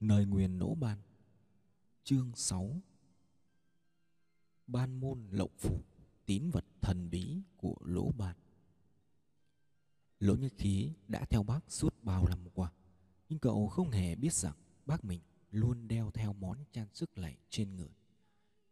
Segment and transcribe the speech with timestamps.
[0.00, 0.98] Nơi nguyền nỗ ban
[2.04, 2.80] Chương 6
[4.66, 5.82] Ban môn lộng phủ
[6.26, 8.36] Tín vật thần bí của lỗ ban
[10.18, 12.72] Lỗ nhất khí đã theo bác suốt bao năm qua
[13.28, 17.36] Nhưng cậu không hề biết rằng Bác mình luôn đeo theo món trang sức này
[17.50, 17.94] trên người.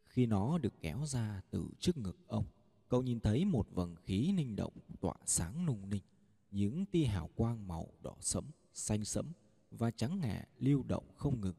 [0.04, 2.45] Khi nó được kéo ra từ trước ngực ông
[2.88, 6.02] Cậu nhìn thấy một vầng khí ninh động tỏa sáng nung ninh
[6.50, 9.32] Những tia hào quang màu đỏ sẫm, xanh sẫm
[9.70, 11.56] và trắng ngà lưu động không ngừng.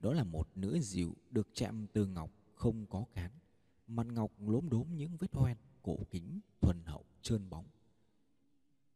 [0.00, 3.30] Đó là một nửa dịu được chạm từ ngọc không có cán.
[3.86, 7.66] Mặt ngọc lốm đốm những vết hoen, cổ kính, thuần hậu, trơn bóng.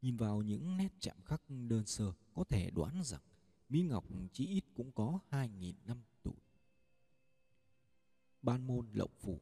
[0.03, 3.21] Nhìn vào những nét chạm khắc đơn sơ có thể đoán rằng
[3.69, 6.35] Mỹ Ngọc chỉ ít cũng có 2.000 năm tuổi.
[8.43, 9.41] Ban môn lộng phủ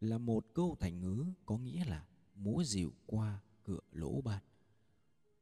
[0.00, 4.42] là một câu thành ngữ có nghĩa là múa dìu qua cửa lỗ ban.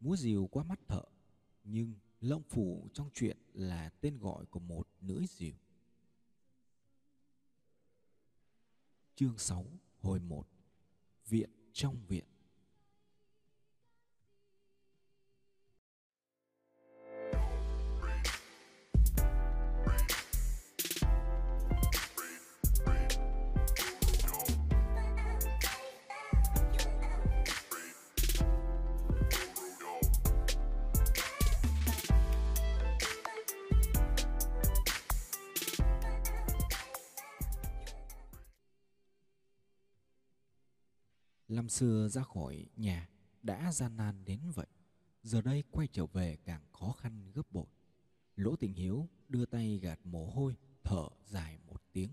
[0.00, 1.02] Múa dìu qua mắt thợ,
[1.64, 5.54] nhưng Long Phủ trong truyện là tên gọi của một nữ diều.
[9.14, 9.66] Chương 6
[10.00, 10.46] hồi 1
[11.26, 12.24] Viện trong viện
[42.08, 43.08] Ra khỏi nhà
[43.42, 44.66] đã gian nan đến vậy.
[45.22, 47.66] Giờ đây quay trở về càng khó khăn gấp bội.
[48.36, 52.10] Lỗ tình hiếu đưa tay gạt mồ hôi, Thở dài một tiếng.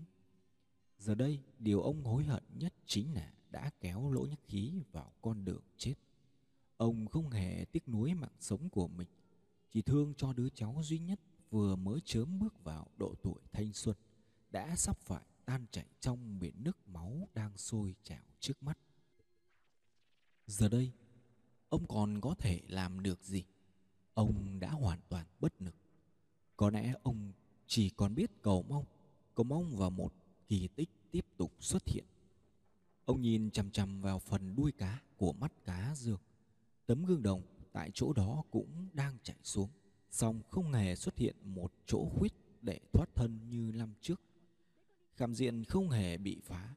[0.98, 5.12] Giờ đây, điều ông hối hận nhất chính là đã kéo lỗ nhất khí vào
[5.22, 5.94] con đường chết.
[6.76, 9.08] Ông không hề tiếc nuối mạng sống của mình.
[9.70, 11.20] Chỉ thương cho đứa cháu duy nhất
[11.50, 13.96] vừa mới chớm bước vào độ tuổi thanh xuân,
[14.50, 18.78] Đã sắp phải tan chảy trong biển nước máu đang sôi trào trước mắt.
[20.52, 20.92] Giờ đây,
[21.68, 23.44] ông còn có thể làm được gì?
[24.14, 25.74] Ông đã hoàn toàn bất lực.
[26.56, 27.32] Có lẽ ông
[27.66, 28.84] chỉ còn biết cầu mong,
[29.34, 30.14] cầu mong vào một
[30.48, 32.04] kỳ tích tiếp tục xuất hiện.
[33.04, 36.20] Ông nhìn chằm chằm vào phần đuôi cá của mắt cá dương.
[36.86, 37.42] Tấm gương đồng
[37.72, 39.70] tại chỗ đó cũng đang chảy xuống,
[40.10, 42.32] song không hề xuất hiện một chỗ khuyết
[42.62, 44.20] để thoát thân như năm trước.
[45.14, 46.74] Khảm diện không hề bị phá.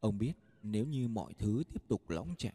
[0.00, 0.32] Ông biết
[0.62, 2.54] nếu như mọi thứ tiếp tục lõng chạy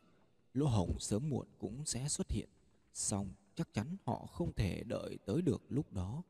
[0.54, 2.50] lỗ hổng sớm muộn cũng sẽ xuất hiện,
[2.94, 6.24] song chắc chắn họ không thể đợi tới được lúc đó.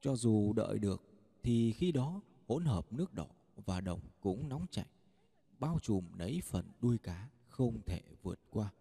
[0.00, 1.02] Cho dù đợi được,
[1.42, 4.86] Thì khi đó hỗn hợp nước đỏ và đồng cũng nóng chảy,
[5.58, 8.72] Bao trùm lấy phần đuôi cá không thể vượt qua.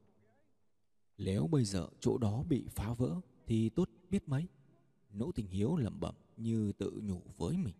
[1.17, 4.47] Nếu bây giờ chỗ đó bị phá vỡ Thì tốt biết mấy,
[5.13, 7.75] Nỗ tình hiếu lẩm bẩm như tự nhủ với mình.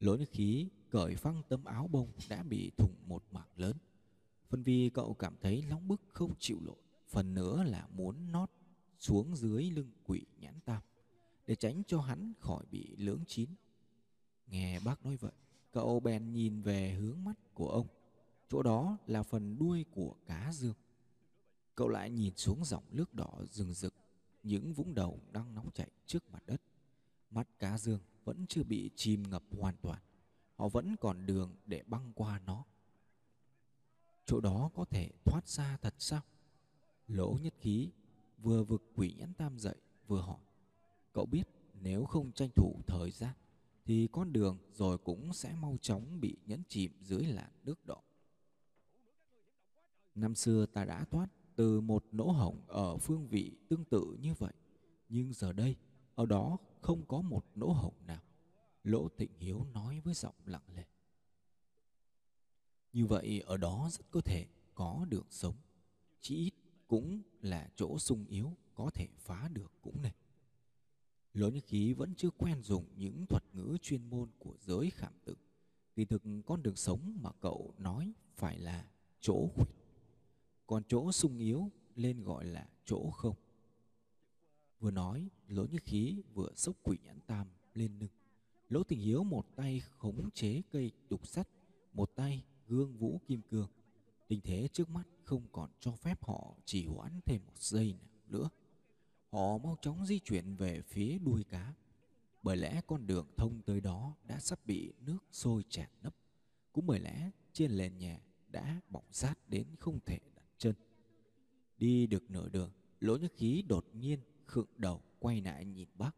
[0.00, 3.76] Lỗ khí cởi phăng tấm áo bông đã bị thủng một mảng lớn.
[4.50, 6.76] Phần vì cậu cảm thấy nóng bức không chịu nổi.
[7.08, 8.50] Phần nữa là muốn nót
[8.98, 10.82] xuống dưới lưng quỷ nhãn tam,
[11.46, 13.50] Để tránh cho hắn khỏi bị lưỡng chín.
[14.46, 15.32] Nghe bác nói vậy,
[15.72, 17.86] Cậu bèn nhìn về hướng mắt của ông.
[18.48, 20.74] Chỗ đó là phần đuôi của cá dương.
[21.74, 23.94] Cậu lại nhìn xuống dòng nước đỏ rừng rực,
[24.42, 26.62] Những vũng đầu đang nóng chảy trước mặt đất.
[27.30, 29.98] Mắt cá dương vẫn chưa bị chìm ngập hoàn toàn.
[30.54, 32.64] Họ vẫn còn đường để băng qua nó
[34.30, 36.20] chỗ đó có thể thoát ra thật sao?
[37.08, 37.90] Lỗ nhất khí
[38.38, 39.74] vừa vực quỷ nhãn tam dậy,
[40.06, 40.40] vừa hỏi,
[41.12, 41.48] cậu biết
[41.80, 43.34] nếu không tranh thủ thời gian
[43.84, 48.02] thì con đường rồi cũng sẽ mau chóng bị nhấn chìm dưới làn nước đỏ.
[50.14, 54.34] Năm xưa ta đã thoát từ một lỗ hổng ở phương vị tương tự như
[54.34, 54.52] vậy,
[55.08, 55.76] nhưng giờ đây,
[56.14, 58.22] ở đó không có một lỗ hổng nào.
[58.84, 60.84] Lỗ thịnh hiếu nói với giọng lặng lẽ
[62.92, 65.54] như vậy ở đó rất có thể có đường sống.
[66.20, 66.54] Chỉ ít
[66.88, 70.14] cũng là chỗ sung yếu, có thể phá được cũng này.
[71.34, 75.12] Lỗ Nhất Khí vẫn chưa quen dùng những thuật ngữ chuyên môn của giới khảm
[75.24, 75.36] tự.
[75.94, 78.86] Kỳ thực con đường sống mà cậu nói phải là
[79.20, 79.68] chỗ khuyết.
[80.66, 83.36] Còn chỗ sung yếu lên gọi là chỗ không.
[84.80, 88.10] Vừa nói Lỗ Nhất Khí vừa xốc quỷ nhãn tam lên lưng
[88.68, 91.48] Lỗ Tình Hiếu một tay khống chế cây đục sắt,
[91.92, 93.68] Một tay gương vũ kim cương.
[94.28, 98.10] Tình thế trước mắt không còn cho phép họ chỉ hoãn thêm một giây nào
[98.26, 98.48] nữa.
[99.30, 101.74] Họ mau chóng di chuyển về phía đuôi cá.
[102.42, 106.14] Bởi lẽ con đường thông tới đó đã sắp bị nước sôi tràn nấp.
[106.72, 110.74] Cũng bởi lẽ trên nền nhà đã bỏng rát đến không thể đặt chân.
[111.78, 116.16] Đi được nửa đường, lỗ nhất khí đột nhiên khựng đầu quay lại nhìn bác,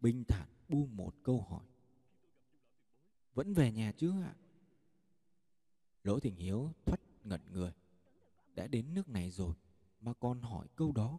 [0.00, 1.64] bình thản buông một câu hỏi.
[3.34, 4.34] Vẫn về nhà chứ ạ?
[6.08, 7.72] Lỗ thịnh hiếu thoát ngẩn người.
[8.54, 9.54] Đã đến nước này rồi
[10.00, 11.18] mà còn hỏi câu đó.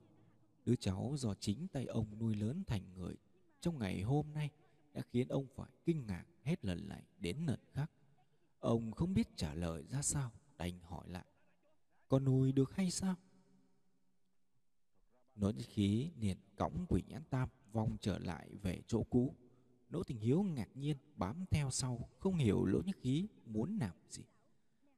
[0.65, 3.15] Đứa cháu do chính tay ông nuôi lớn thành người
[3.61, 4.49] trong ngày hôm nay
[4.93, 7.91] đã khiến ông phải kinh ngạc hết lần này đến lần khác.
[8.59, 11.25] Ông không biết trả lời ra sao đành hỏi lại.
[12.07, 13.15] Con nuôi được hay sao?
[15.35, 19.35] Nói khí liền cõng quỷ nhãn tam vòng trở lại về chỗ cũ
[19.89, 23.95] Đỗ Tình Hiếu ngạc nhiên bám theo sau, không hiểu Lỗ Nhất Khí muốn làm
[24.09, 24.23] gì.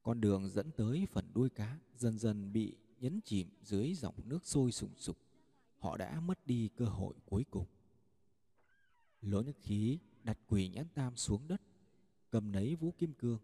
[0.02, 4.46] Con đường dẫn tới phần đuôi cá dần dần bị nhấn chìm dưới dòng nước
[4.46, 5.18] sôi sùng sục.
[5.78, 7.66] Họ đã mất đi cơ hội cuối cùng.
[9.22, 11.62] Lỗ Nhất Khí đặt quỷ nhãn tam xuống đất,
[12.30, 13.38] cầm lấy vũ kim cương,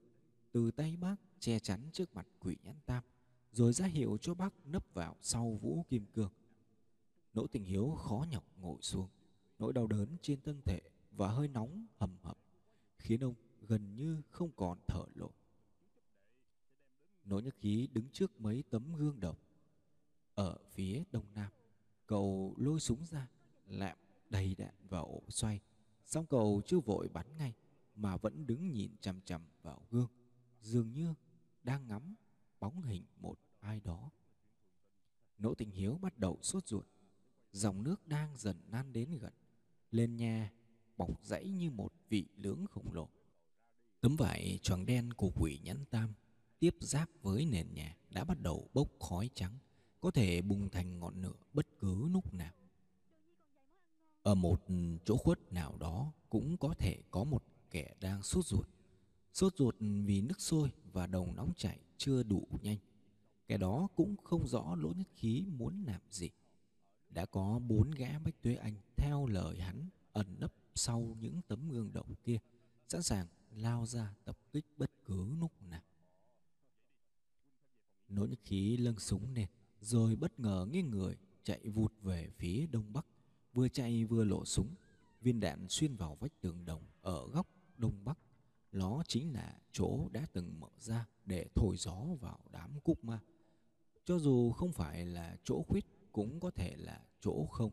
[0.53, 3.03] từ tay bác che chắn trước mặt quỷ nhãn tam,
[3.53, 6.31] rồi ra hiệu cho bác nấp vào sau vũ kim cương.
[7.35, 9.09] Nỗ Tình Hiếu khó nhọc ngồi xuống,
[9.59, 12.39] nỗi đau đớn trên thân thể và hơi nóng hầm hập
[12.99, 15.33] khiến ông gần như không còn thở nổi.
[17.29, 19.39] Nỗ Nhất Khí đứng trước mấy tấm gương độc
[20.35, 21.53] ở phía đông nam.
[22.07, 23.29] Cậu lôi súng ra,
[23.67, 23.99] lạm
[24.31, 25.61] đầy đạn vào ổ xoay.
[26.05, 27.55] Xong cậu chưa vội bắn ngay
[27.95, 30.09] mà vẫn đứng nhìn chằm chằm vào gương,
[30.61, 31.15] dường như
[31.63, 32.15] đang ngắm
[32.61, 34.11] bóng hình một ai đó.
[35.39, 36.87] Nỗ Tình Hiếu bắt đầu sốt ruột.
[37.53, 39.33] Dòng nước đang dần nan đến gần.
[39.91, 40.53] Lên nhà
[40.97, 43.09] bọc dãy như một vị lưỡng khổng lồ.
[44.01, 46.15] Tấm vải tròn đen của quỷ nhãn tam
[46.59, 49.59] tiếp giáp với nền nhà đã bắt đầu bốc khói trắng,
[50.01, 52.53] có thể bùng thành ngọn lửa bất cứ lúc nào.
[54.23, 54.63] Ở một
[55.05, 58.69] chỗ khuất nào đó cũng có thể có một kẻ đang sốt ruột.
[59.33, 62.79] Sốt ruột vì nước sôi và đồng nóng chảy chưa đủ nhanh.
[63.47, 66.31] Kẻ đó cũng không rõ lỗ nhất khí muốn làm gì.
[67.11, 71.69] Đã có bốn gã bách tuế anh theo lời hắn ẩn nấp sau những tấm
[71.69, 72.39] gương động kia
[72.89, 75.83] sẵn sàng lao ra tập kích bất cứ lúc nào
[78.09, 79.49] nỗi khí lâng súng lên
[79.81, 83.07] rồi bất ngờ nghiêng người chạy vụt về phía đông bắc,
[83.53, 84.75] vừa chạy vừa lộ súng.
[85.21, 88.19] Viên đạn xuyên vào vách tường đồng ở góc đông bắc.
[88.73, 93.21] Nó chính là chỗ đã từng mở ra để thổi gió vào đám cúc ma.
[94.05, 97.71] Cho dù không phải là chỗ khuyết, cũng có thể là chỗ không.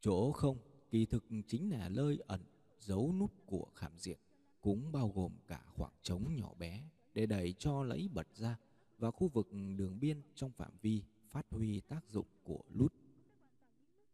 [0.00, 0.58] Chỗ không,
[0.90, 2.42] kỳ thực chính là nơi ẩn
[2.80, 4.18] giấu nút của khảm diện,
[4.60, 8.58] cũng bao gồm cả khoảng trống nhỏ bé để đẩy cho lấy bật ra
[9.00, 12.94] và khu vực đường biên trong phạm vi phát huy tác dụng của lút.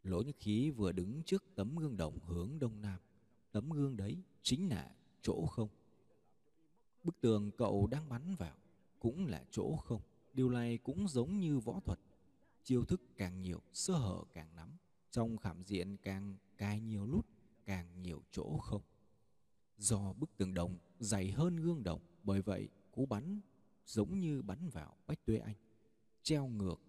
[0.03, 3.00] Lỗ Nhất Khí vừa đứng trước tấm gương đồng hướng đông nam.
[3.53, 5.69] Tấm gương đấy chính là chỗ không.
[7.05, 8.56] Bức tường cậu đang bắn vào
[8.99, 10.00] cũng là chỗ không.
[10.33, 12.00] Điều này cũng giống như võ thuật.
[12.65, 14.69] Chiêu thức càng nhiều, sơ hở càng nắm.
[15.11, 17.27] Trong khảm diện càng cài nhiều lút
[17.65, 18.83] càng nhiều chỗ không
[19.79, 23.41] do bức tường đồng dày hơn gương đồng bởi vậy cú bắn
[23.87, 25.56] giống như bắn vào bách tuế anh,
[26.23, 26.81] treo ngược,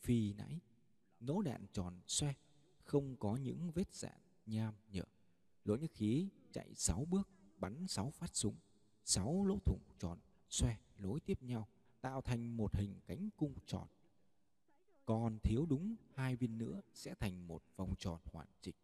[0.00, 0.60] phi nãy
[1.20, 2.34] nỗ đạn tròn xoe,
[2.84, 5.04] không có những vết dạn nham nhở
[5.64, 8.56] lỗ nhất khí chạy sáu bước, bắn sáu phát súng,
[9.04, 10.18] sáu lỗ thủng tròn
[10.50, 11.68] xoe, nối tiếp nhau,
[12.00, 13.88] tạo thành một hình cánh cung tròn
[15.04, 18.74] còn thiếu đúng hai viên nữa sẽ thành một vòng tròn hoàn chỉnh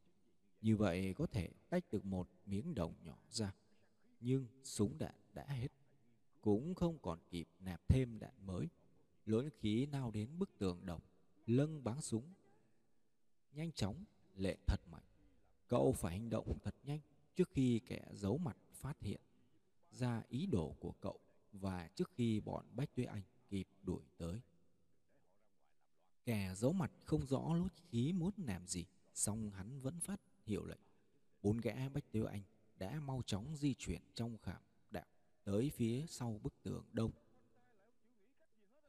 [0.61, 3.55] như vậy có thể tách được một miếng đồng nhỏ ra.
[4.21, 5.69] Nhưng súng đạn đã hết.
[6.49, 8.69] Cũng không còn kịp nạp thêm đạn mới.
[9.26, 11.00] Lỗ khí nào đến bức tường đồng,
[11.47, 12.35] lưng bắn súng.
[13.52, 14.05] Nhanh chóng,
[14.37, 15.02] lệ thật mạnh.
[15.67, 17.00] Cậu phải hành động thật nhanh
[17.35, 19.21] trước khi kẻ giấu mặt phát hiện
[19.90, 21.21] ra ý đồ của cậu
[21.52, 24.40] và trước khi bọn Bách Tuế Anh kịp đuổi tới.
[26.25, 30.64] Kẻ giấu mặt không rõ lối khí muốn làm gì, song hắn vẫn phát hiệu
[30.64, 30.81] lệnh
[31.43, 32.43] bốn gã bách tiêu anh
[32.78, 34.62] đã mau chóng di chuyển trong khảm
[35.49, 37.11] tới phía sau bức tường đông.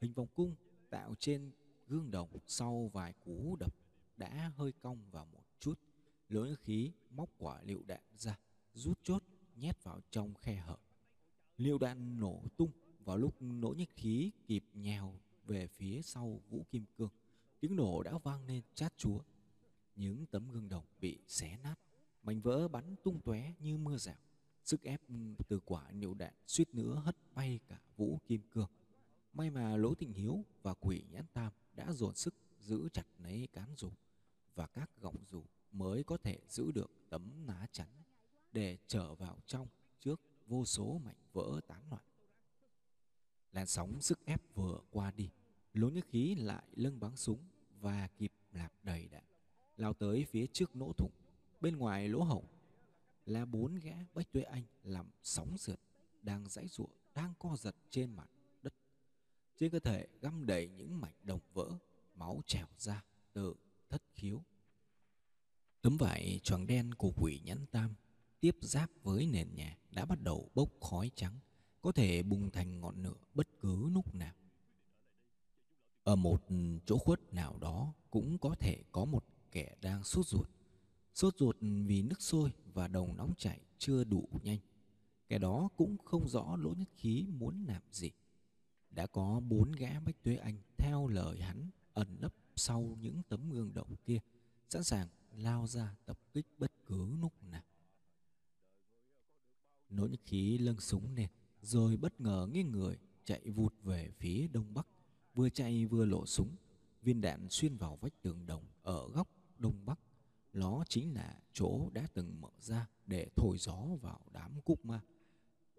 [0.01, 0.55] Hình vòng cung
[0.89, 1.51] tạo trên
[1.87, 3.75] gương đồng sau vài cú đập
[4.17, 5.79] đã hơi cong vào một chút
[6.29, 8.39] lưỡi khí móc quả liệu đạn ra,
[8.73, 9.23] rút chốt,
[9.55, 10.77] nhét vào trong khe hở.
[11.57, 12.71] Liệu đạn nổ tung
[13.03, 17.11] vào lúc nỗ nhất khí kịp nhào về phía sau vũ kim cương.
[17.59, 19.19] Tiếng nổ đã vang lên chát chúa.
[19.95, 21.75] Những tấm gương đồng bị xé nát,
[22.23, 24.28] mảnh vỡ bắn tung tóe như mưa rào
[24.69, 25.15] sức ép ừ,
[25.47, 28.69] từ quả niệu đạn suýt nữa hất bay cả vũ kim cương.
[29.33, 33.47] May mà lỗ thịnh hiếu và quỷ nhãn tam đã dồn sức giữ chặt lấy
[33.53, 33.91] cán dù
[34.55, 37.87] và các gọng dù mới có thể giữ được tấm ná chắn
[38.51, 39.67] để trở vào trong
[39.99, 42.03] trước vô số mảnh vỡ tán loạn.
[43.51, 45.29] Làn sóng sức ép vừa qua đi,
[45.73, 47.39] lỗ nhất khí lại lưng bắn súng
[47.79, 49.23] và kịp lạp đầy đạn,
[49.77, 51.11] lao tới phía trước nỗ thủng.
[51.61, 52.45] Bên ngoài lỗ hổng
[53.29, 55.79] là bốn gã Bách Tuế Anh làm sóng sượt,
[56.21, 58.29] đang dãy ruộng, đang co giật trên mặt
[58.63, 58.73] đất.
[59.57, 61.69] Trên cơ thể găm đầy những mảnh đồng vỡ,
[62.15, 63.55] máu trào ra từ
[63.89, 64.43] thất khiếu.
[65.81, 67.95] Tấm vải choàng đen của quỷ nhãn tam
[68.39, 71.39] tiếp giáp với nền nhà đã bắt đầu bốc khói trắng,
[71.81, 74.33] có thể bùng thành ngọn lửa bất cứ lúc nào.
[76.03, 76.43] Ở một
[76.85, 80.49] chỗ khuất nào đó cũng có thể có một kẻ đang sốt ruột.
[81.19, 84.57] Sốt ruột vì nước sôi và đồng nóng chảy chưa đủ nhanh.
[85.27, 88.11] Kẻ đó cũng không rõ lỗ nhất khí muốn làm gì.
[88.91, 93.49] Đã có bốn gã bách tuế anh theo lời hắn ẩn nấp sau những tấm
[93.49, 94.19] gương động kia,
[94.69, 95.07] sẵn sàng
[95.37, 97.63] lao ra tập kích bất cứ lúc nào.
[99.89, 101.29] lỗ nhất khí lâng súng lên,
[101.61, 104.87] rồi bất ngờ nghiêng người chạy vụt về phía đông bắc,
[105.33, 106.55] vừa chạy vừa lộ súng.
[107.01, 109.99] Viên đạn xuyên vào vách tường đồng ở góc đông bắc.
[110.53, 115.01] Nó chính là chỗ đã từng mở ra để thổi gió vào đám cúc ma.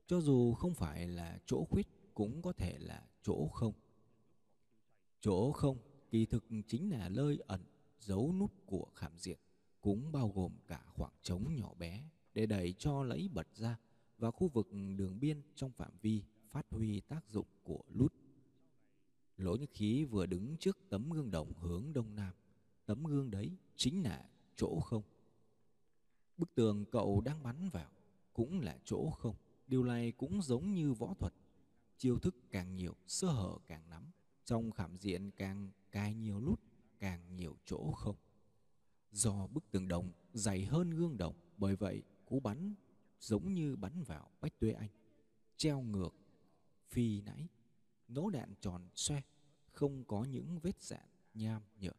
[0.07, 3.73] Cho dù không phải là chỗ khuyết cũng có thể là chỗ không.
[5.21, 5.79] Chỗ không
[6.11, 7.61] kỳ thực chính là nơi ẩn
[8.01, 9.39] giấu nút của khảm diện,
[9.81, 13.79] cũng bao gồm cả khoảng trống nhỏ bé để đẩy cho lấy bật ra
[14.19, 18.15] và khu vực đường biên trong phạm vi phát huy tác dụng của lút.
[19.37, 22.35] Lỗ Nhất Khí vừa đứng trước tấm gương đồng hướng đông nam.
[22.87, 25.03] Tấm gương đấy chính là chỗ không.
[26.37, 27.91] Bức tường cậu đang bắn vào
[28.33, 29.37] cũng là chỗ không.
[29.67, 31.35] Điều này cũng giống như võ thuật.
[31.99, 34.11] Chiêu thức càng nhiều, sơ hở càng nắm.
[34.45, 36.61] Trong khảm diện càng cài nhiều lút,
[36.99, 38.17] càng nhiều chỗ không.
[39.13, 42.75] Do bức tường đồng dày hơn gương đồng, bởi vậy cú bắn
[43.21, 44.91] giống như bắn vào Bách Tuế Anh,
[45.57, 46.15] treo ngược,
[46.89, 47.49] phi nãy,
[48.09, 49.23] nỗ đạn tròn xoe,
[49.73, 51.93] không có những vết dạn nham nhở.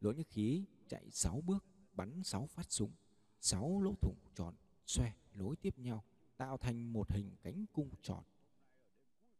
[0.00, 1.64] Lỗ nhất khí chạy 6 bước,
[1.98, 2.92] bắn 6 phát súng,
[3.40, 4.54] 6 lỗ thủng tròn
[4.86, 6.04] xoe nối tiếp nhau,
[6.36, 8.24] tạo thành một hình cánh cung tròn.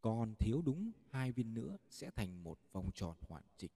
[0.01, 3.71] Còn thiếu đúng hai viên nữa sẽ thành một vòng tròn hoàn chỉnh.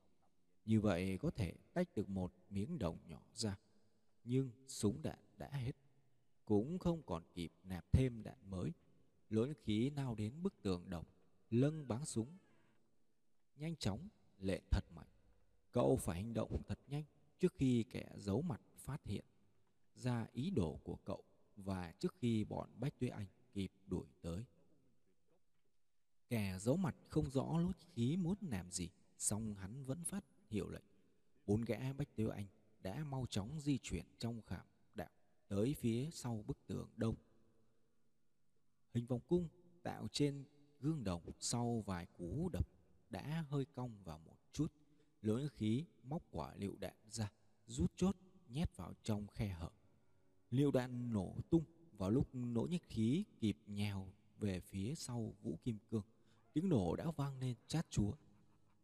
[0.64, 3.58] Như vậy có thể tách được một miếng đồng nhỏ ra.
[4.24, 5.72] Nhưng súng đạn đã hết
[6.44, 8.72] cũng không còn kịp nạp thêm đạn mới.
[9.30, 11.04] Lỗ khí nào đến bức tường đồng,
[11.50, 12.38] lưng bắn súng.
[13.56, 14.08] Nhanh chóng,
[14.38, 15.08] lệ thật mạnh.
[15.72, 17.04] Cậu phải hành động thật nhanh
[17.38, 19.24] trước khi kẻ giấu mặt phát hiện
[19.94, 21.24] ra ý đồ của cậu
[21.56, 24.44] và trước khi bọn Bách Tuế Anh kịp đuổi tới.
[26.28, 30.68] Kẻ giấu mặt không rõ lốt khí muốn làm gì, song hắn vẫn phát hiệu
[30.68, 30.84] lệnh.
[31.46, 32.46] Bốn gã Bách Tuế Anh
[32.80, 35.10] đã mau chóng di chuyển trong khảm đạo
[35.48, 37.14] tới phía sau bức tường đông.
[38.94, 39.48] Hình vòng cung
[39.82, 40.44] tạo trên
[40.80, 42.68] gương đồng sau vài cú đập
[43.10, 44.72] đã hơi cong vào một chút.
[45.22, 47.32] lưỡi khí móc quả liệu đạn ra,
[47.66, 48.11] rút chốt
[48.52, 49.70] nhét vào trong khe hở.
[50.50, 51.64] Liệu đạn nổ tung
[51.96, 56.02] vào lúc nỗ nhất khí kịp nhào về phía sau vũ kim cương.
[56.52, 58.12] Tiếng nổ đã vang lên chát chúa.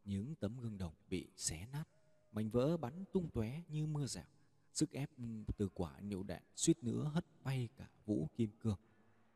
[0.04, 1.84] Những tấm gương đồng bị xé nát,
[2.32, 4.26] mảnh vỡ bắn tung tóe như mưa rào.
[4.72, 5.10] Sức ép
[5.56, 8.78] từ quả niệu đạn suýt nữa hất bay cả vũ kim cương.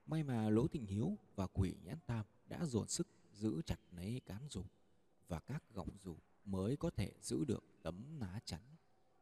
[0.06, 4.20] May mà Lỗ Thịnh Hiếu và quỷ nhãn tam đã dồn sức giữ chặt lấy
[4.26, 4.64] cán dù
[5.28, 8.60] và các gọng dù mới có thể giữ được tấm ná chắn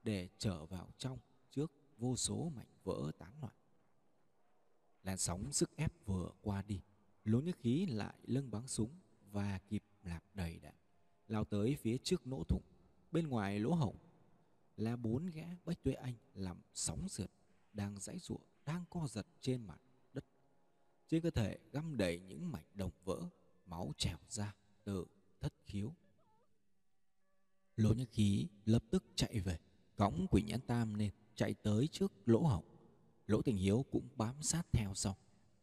[0.03, 1.19] để trở vào trong
[1.51, 3.55] trước vô số mảnh vỡ tán loạn.
[5.03, 6.81] Làn sóng sức ép vừa qua đi,
[7.25, 8.91] Lỗ Nhất Khí lại lưng bắn súng
[9.31, 10.75] và kịp lạp đầy đạn,
[11.29, 12.63] lao tới phía trước nỗ thủng.
[13.13, 13.97] Bên ngoài lỗ hổng
[14.81, 17.31] là bốn gã bách tuế anh làm sóng sượt
[17.73, 19.81] đang dãy ruộng đang co giật trên mặt
[20.13, 20.25] đất
[21.09, 23.29] trên cơ thể găm đầy những mảnh đồng vỡ
[23.67, 24.55] máu trào ra
[24.85, 25.07] từ
[25.41, 25.95] thất khiếu
[27.77, 29.59] lỗ nhất khí lập tức chạy về
[30.01, 32.65] cõng quỷ nhãn tam lên chạy tới trước lỗ hổng
[33.27, 35.17] lỗ tình hiếu cũng bám sát theo sau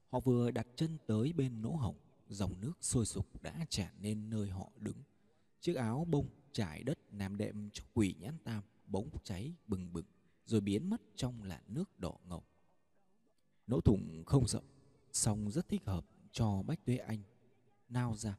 [0.10, 1.96] họ vừa đặt chân tới bên lỗ hổng
[2.28, 4.98] dòng nước sôi sục đã tràn lên nơi họ đứng
[5.62, 10.06] chiếc áo bông trải đất làm đệm cho quỷ nhãn tam bỗng cháy bừng bừng
[10.46, 12.44] rồi biến mất trong làn nước đỏ ngầu.
[13.68, 14.66] Nỗ thủng không rộng,
[15.12, 17.24] song rất thích hợp cho Bách Tuế Anh.
[17.90, 18.38] Nao ra,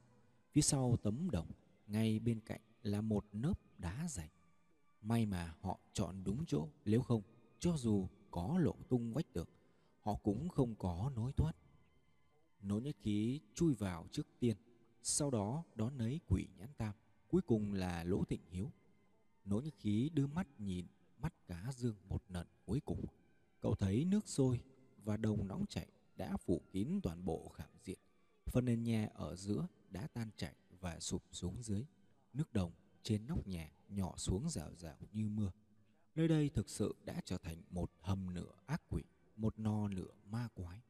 [0.53, 1.47] phía sau tấm đồng,
[1.87, 4.31] ngay bên cạnh là một nớp đá dày.
[5.03, 7.23] May mà họ chọn đúng chỗ, nếu không,
[7.59, 9.49] cho dù có lộ tung vách tường,
[10.01, 11.53] họ cũng không có nối thoát.
[12.63, 14.57] Nỗ nhất khí chui vào trước tiên,
[15.03, 16.95] sau đó đón lấy quỷ nhãn tam,
[17.29, 18.73] cuối cùng là lỗ thịnh hiếu.
[19.45, 20.87] Nỗ nhất khí đưa mắt nhìn
[21.19, 23.05] mắt cá dương một lần cuối cùng.
[23.61, 24.61] Cậu thấy nước sôi
[25.05, 27.99] và đồng nóng chảy đã phủ kín toàn bộ khảm diện.
[28.47, 31.85] Phần nền nhà ở giữa đã tan chảy và sụp xuống dưới.
[32.33, 35.51] Nước đồng trên nóc nhà nhỏ xuống rào rào như mưa.
[36.15, 39.03] Nơi đây thực sự đã trở thành một hầm nửa ác quỷ,
[39.37, 40.81] một no nửa ma quái.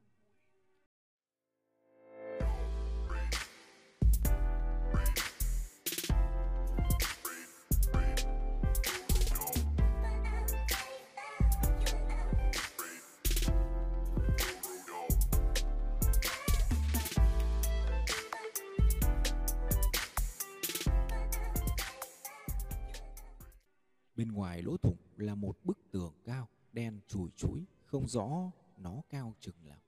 [24.18, 29.02] Bên ngoài lỗ thủng là một bức tường cao, đen chùi chúi, không rõ nó
[29.10, 29.80] cao chừng nào.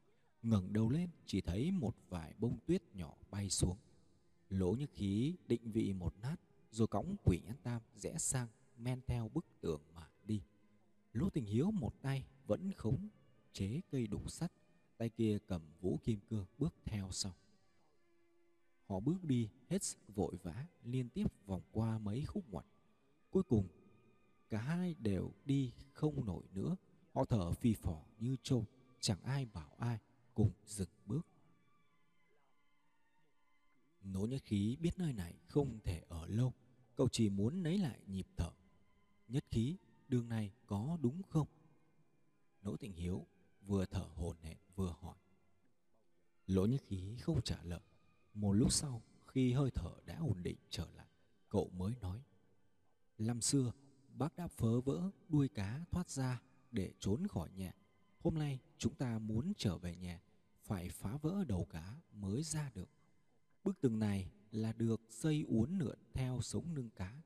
[0.42, 3.76] ngẩng đầu lên chỉ thấy một vài bông tuyết nhỏ bay xuống.
[4.48, 6.36] Lỗ như khí định vị một nát,
[6.70, 10.42] rồi cõng quỷ nhãn tam rẽ sang men theo bức tường mà đi.
[11.12, 13.08] Lỗ tình hiếu một tay vẫn khống
[13.52, 14.52] chế cây đục sắt,
[14.96, 17.34] tay kia cầm vũ kim cương bước theo sau.
[18.86, 22.66] Họ bước đi hết sức vội vã liên tiếp vòng qua mấy khúc ngoặt.
[23.30, 23.68] Cuối cùng
[24.50, 26.76] Cả hai đều đi không nổi nữa.
[27.12, 28.66] Họ thở phì phò như trâu,
[29.00, 29.98] Chẳng ai bảo ai,
[30.34, 31.26] cùng dừng bước.
[34.02, 36.52] Nỗ nhất khí biết nơi này không thể ở lâu,
[36.96, 38.50] Cậu chỉ muốn lấy lại nhịp thở.
[39.28, 39.76] Nhất khí,
[40.08, 41.46] đường này có đúng không?
[42.62, 43.26] Nỗ tịnh hiếu
[43.62, 45.16] vừa thở hồn hển, vừa hỏi.
[46.46, 47.80] Lỗ nhất khí không trả lời.
[48.34, 51.06] Một lúc sau, khi hơi thở đã ổn định trở lại,
[51.48, 52.22] Cậu mới nói.
[53.18, 53.72] Năm xưa
[54.20, 57.72] bác đã phớ vỡ đuôi cá thoát ra để trốn khỏi nhà.
[58.18, 60.22] Hôm nay chúng ta muốn trở về nhà,
[60.62, 62.90] phải phá vỡ đầu cá mới ra được.
[63.64, 67.22] Bức tường này là được xây uốn lượn theo sống lưng cá.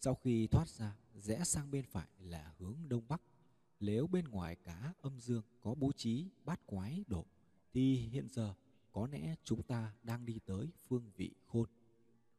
[0.00, 3.22] Sau khi thoát ra, rẽ sang bên phải là hướng đông bắc.
[3.80, 7.26] Nếu bên ngoài cá âm dương có bố trí bát quái độ,
[7.72, 8.54] thì hiện giờ
[8.92, 11.68] có lẽ chúng ta đang đi tới phương vị khôn.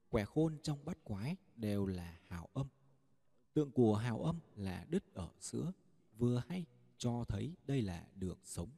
[0.09, 2.67] Quẻ khôn trong bát quái đều là hào âm,
[3.53, 5.71] Tượng của hào âm là đứt ở giữa,
[6.17, 6.65] vừa hay
[6.97, 8.69] cho thấy đây là đường sống.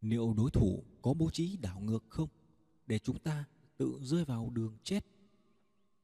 [0.00, 2.28] Liệu đối thủ có bố trí đảo ngược không?
[2.86, 3.44] Để chúng ta
[3.76, 5.04] tự rơi vào đường chết.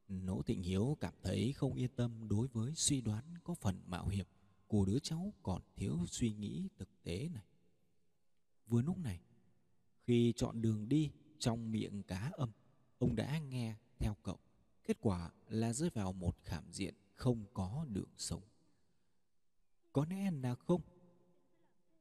[0.08, 4.08] Nỗ Tịnh Hiếu cảm thấy không yên tâm đối với suy đoán có phần mạo
[4.08, 4.26] hiểm
[4.66, 7.44] của đứa cháu còn thiếu suy nghĩ thực tế này.
[8.66, 9.20] Vừa lúc này,
[10.06, 12.50] khi chọn đường đi trong miệng cá âm,
[12.98, 14.38] ông đã nghe theo cậu
[14.84, 18.42] Kết quả là rơi vào một khảm diện không có đường sống.
[19.92, 20.80] Có lẽ là không.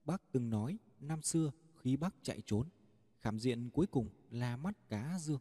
[0.05, 2.69] Bác từng nói năm xưa khi bác chạy trốn,
[3.19, 5.39] khảm diện cuối cùng là mắt cá dương.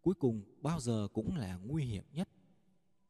[0.00, 2.28] Cuối cùng bao giờ cũng là nguy hiểm nhất.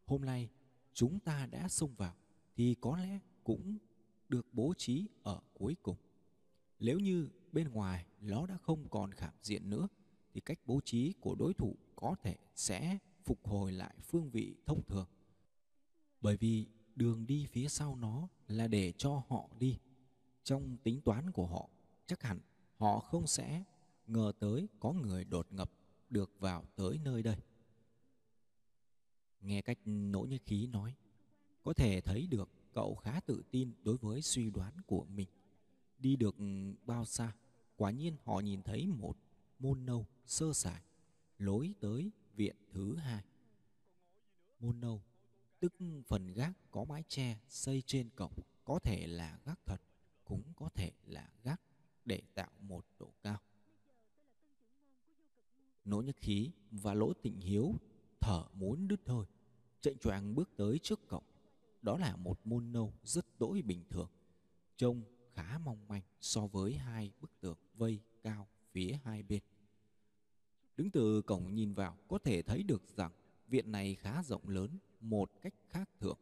[0.04, 0.48] Hôm nay
[0.92, 2.14] chúng ta đã xông vào
[2.56, 3.78] thì có lẽ cũng
[4.28, 5.96] được bố trí ở cuối cùng.
[6.78, 9.88] Nếu như bên ngoài nó đã không còn khảm diện nữa
[10.32, 14.56] thì cách bố trí của đối thủ có thể sẽ phục hồi lại phương vị
[14.66, 15.06] thông thường.
[16.20, 19.78] Bởi vì đường đi phía sau nó là để cho họ đi.
[20.44, 21.68] Trong tính toán của họ,
[22.06, 22.40] chắc hẳn
[22.76, 23.64] họ không sẽ
[24.06, 25.70] ngờ tới có người đột ngập
[26.10, 27.36] được vào tới nơi đây.
[29.40, 30.94] Nghe cách nỗ như khí nói,
[31.62, 35.28] có thể thấy được cậu khá tự tin đối với suy đoán của mình.
[35.98, 36.36] Đi được
[36.86, 37.32] bao xa,
[37.76, 39.16] quả nhiên họ nhìn thấy một
[39.58, 40.82] môn nâu sơ sài
[41.38, 43.24] lối tới viện thứ hai.
[44.60, 45.02] Môn nâu,
[45.60, 45.74] tức
[46.08, 48.32] phần gác có mái che xây trên cổng,
[48.64, 49.80] có thể là gác thật,
[50.24, 51.60] cũng có thể là gác
[52.04, 53.40] để tạo một độ cao.
[55.84, 57.74] Nỗ nhất khí và lỗ tịnh hiếu
[58.20, 59.26] thở muốn đứt hơi,
[59.80, 61.24] chạy choàng bước tới trước cổng.
[61.82, 64.10] Đó là một môn nâu rất đỗi bình thường,
[64.76, 65.02] trông
[65.34, 69.42] khá mong manh so với hai bức tường vây cao phía hai bên.
[70.76, 73.12] Đứng từ cổng nhìn vào có thể thấy được rằng
[73.48, 76.18] viện này khá rộng lớn một cách khác thường.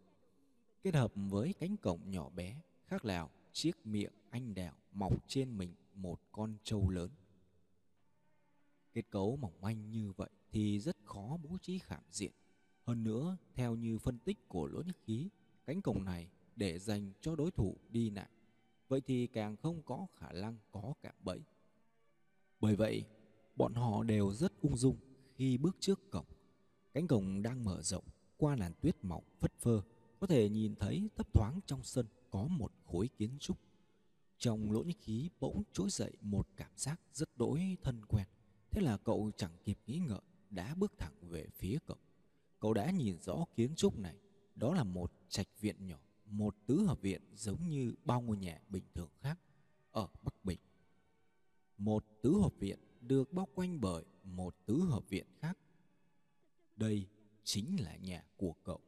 [0.82, 5.58] Kết hợp với cánh cổng nhỏ bé khác lào chiếc miệng anh đèo mọc trên
[5.58, 7.10] mình một con trâu lớn.
[8.92, 12.32] Kết cấu mỏng manh như vậy thì rất khó bố trí khảm diện.
[12.86, 15.28] Hơn nữa, theo như phân tích của lỗ nhất khí,
[15.66, 18.28] cánh cổng này để dành cho đối thủ đi lại.
[18.88, 21.40] Vậy thì càng không có khả năng có cạm bẫy.
[22.60, 23.04] Bởi vậy,
[23.56, 24.96] bọn họ đều rất ung dung
[25.34, 26.26] khi bước trước cổng.
[26.94, 28.04] Cánh cổng đang mở rộng
[28.36, 29.82] qua làn tuyết mỏng phất phơ,
[30.18, 33.58] có thể nhìn thấy thấp thoáng trong sân có một khối kiến trúc.
[34.38, 38.26] Trong lỗ nhĩ khí bỗng trỗi dậy một cảm giác rất đỗi thân quen.
[38.70, 41.98] Thế là cậu chẳng kịp nghĩ ngợi đã bước thẳng về phía cổng.
[42.60, 44.16] Cậu đã nhìn rõ kiến trúc này,
[44.54, 48.60] đó là một trạch viện nhỏ, một tứ hợp viện giống như bao ngôi nhà
[48.68, 49.38] bình thường khác
[49.90, 50.58] ở Bắc Bình.
[51.78, 55.58] Một tứ hợp viện được bao quanh bởi một tứ hợp viện khác.
[56.76, 57.06] Đây
[57.44, 58.80] chính là nhà của cậu.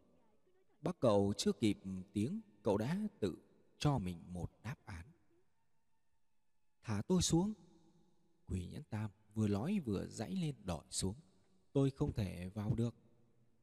[0.82, 1.78] Bác cậu chưa kịp
[2.12, 3.36] tiếng, cậu đã tự
[3.78, 5.06] cho mình một đáp án.
[6.82, 7.52] Thả tôi xuống.
[8.46, 11.14] Quỷ nhẫn tam vừa nói vừa dãy lên đòi xuống.
[11.72, 12.94] Tôi không thể vào được.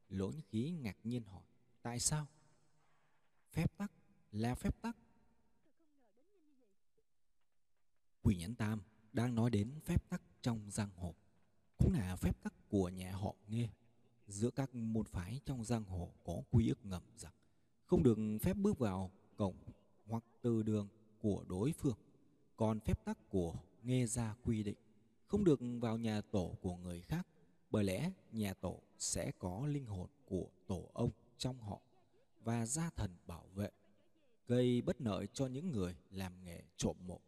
[0.08, 1.42] Lỗ nhĩ khí ngạc nhiên hỏi.
[1.82, 2.26] Tại sao?
[3.52, 3.92] Phép tắc
[4.32, 4.96] là phép tắc.
[8.22, 8.80] Quỷ nhẫn tam
[9.12, 11.14] đang nói đến phép tắc trong giang hồ.
[11.78, 13.68] Cũng là phép tắc của nhà họ nghe
[14.26, 17.32] Giữa các môn phái trong giang hồ có quy ước ngầm rằng
[17.86, 19.56] không được phép bước vào cổng
[20.06, 20.88] hoặc từ đường
[21.20, 21.96] của đối phương.
[22.56, 24.76] Còn phép tắc của nghe ra quy định
[25.26, 27.26] không được vào nhà tổ của người khác,
[27.70, 31.80] bởi lẽ nhà tổ sẽ có linh hồn của tổ ông trong họ
[32.44, 33.70] và gia thần bảo vệ,
[34.46, 37.20] gây bất lợi cho những người làm nghề trộm mộ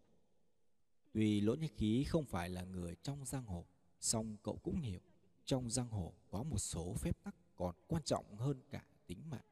[1.15, 3.65] tuy lỗ nhất khí không phải là người trong giang hồ,
[4.01, 5.01] song cậu cũng hiểu,
[5.45, 9.45] trong giang hồ có một số phép tắc còn quan trọng hơn cả tính mạng.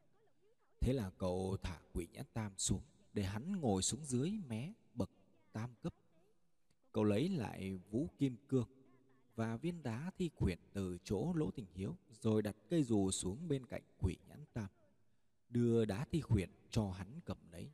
[0.79, 2.81] Thế là cậu thả quỷ nhãn tam xuống,
[3.13, 5.09] để hắn ngồi xuống dưới mé bậc
[5.51, 5.93] tam cấp.
[6.91, 8.67] Cậu lấy lại vũ kim cương
[9.35, 13.47] và viên đá thi quyển từ chỗ lỗ tình hiếu, rồi đặt cây dù xuống
[13.47, 14.67] bên cạnh quỷ nhãn tam,
[15.49, 17.69] đưa đá thi quyển cho hắn cầm lấy.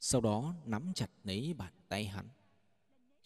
[0.00, 2.28] Sau đó nắm chặt lấy bàn tay hắn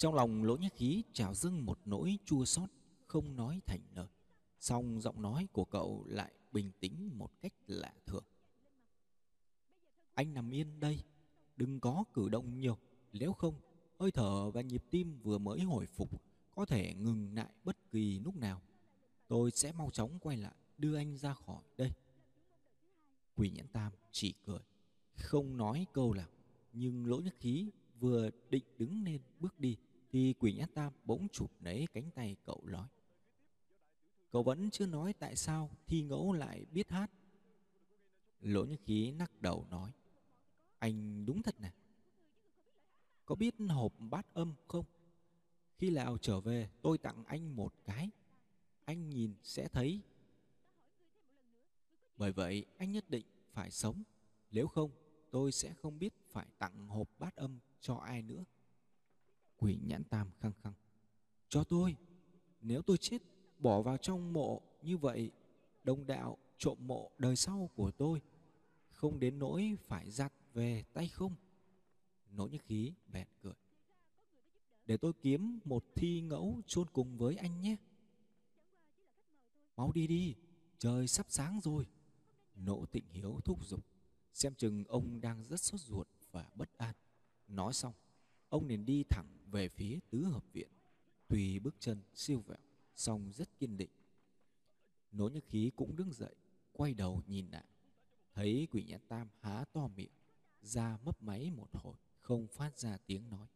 [0.00, 2.70] trong lòng lỗ nhất khí trào dâng một nỗi chua xót,
[3.06, 4.06] không nói thành lời.
[4.60, 8.24] Song giọng nói của cậu lại bình tĩnh một cách lạ thường.
[10.14, 11.00] Anh nằm yên đây,
[11.56, 12.78] đừng có cử động nhiều.
[13.12, 13.54] Nếu không,
[13.98, 16.22] hơi thở và nhịp tim vừa mới hồi phục
[16.54, 18.62] có thể ngừng lại bất kỳ lúc nào.
[19.28, 21.90] Tôi sẽ mau chóng quay lại, đưa anh ra khỏi đây.
[23.36, 24.60] Quỷ nhãn tam chỉ cười,
[25.16, 26.28] không nói câu nào,
[26.72, 29.76] nhưng lỗ nhất khí vừa định đứng lên bước đi
[30.12, 32.88] thì quỷ Nhát tam bỗng chụp lấy cánh tay cậu nói.
[34.30, 37.10] Cậu vẫn chưa nói tại sao thi ngẫu lại biết hát.
[38.40, 39.92] Lỗ nhất khí nắc đầu nói.
[40.78, 41.72] Anh đúng thật nè
[43.30, 44.84] có biết hộp bát âm không?
[45.78, 48.10] Khi nào trở về, tôi tặng anh một cái.
[48.84, 50.00] Anh nhìn sẽ thấy.
[52.16, 54.02] Bởi vậy, anh nhất định phải sống.
[54.50, 54.90] Nếu không,
[55.30, 58.44] tôi sẽ không biết phải tặng hộp bát âm cho ai nữa
[59.60, 60.72] quỷ nhãn tam khăng khăng.
[61.48, 61.96] Cho tôi,
[62.60, 63.18] nếu tôi chết,
[63.58, 65.30] bỏ vào trong mộ như vậy,
[65.84, 68.20] đồng đạo trộm mộ đời sau của tôi,
[68.90, 71.34] không đến nỗi phải giặt về tay không?
[72.30, 73.54] Nỗi nhất khí bèn cười.
[74.86, 77.76] Để tôi kiếm một thi ngẫu chôn cùng với anh nhé.
[79.76, 80.34] Mau đi đi,
[80.78, 81.86] trời sắp sáng rồi.
[82.56, 83.84] Nỗ tịnh hiếu thúc giục.
[84.32, 86.94] Xem chừng ông đang rất sốt ruột và bất an.
[87.48, 87.92] Nói xong,
[88.48, 90.68] ông liền đi thẳng về phía tứ hợp viện
[91.30, 92.58] tuy bước chân siêu vẹo,
[92.94, 93.90] song rất kiên định.
[95.12, 96.34] Nỗ nhất khí cũng đứng dậy,
[96.72, 97.64] quay đầu nhìn lại.
[98.34, 100.12] Thấy quỷ nhãn tam há to miệng
[100.62, 103.48] ra mấp máy một hồi, không phát ra tiếng nói.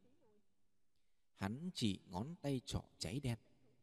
[1.35, 3.39] Hắn chỉ ngón tay trỏ cháy đen,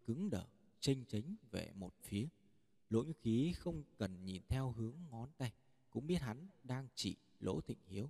[0.06, 0.48] cứng đờ,
[0.80, 2.28] chênh chánh về một phía.
[2.90, 5.54] Lỗ nhất khí không cần nhìn theo hướng ngón tay,
[5.90, 8.10] cũng biết hắn đang chỉ lỗ thịnh hiếu.